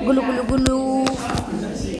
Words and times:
Gulu 0.00 0.20
gulu 0.24 0.42
gulu. 0.48 0.80